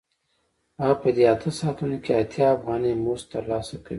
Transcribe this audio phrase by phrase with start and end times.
[0.79, 3.89] هغه په دې اته ساعتونو کې اتیا افغانۍ مزد ترلاسه کوي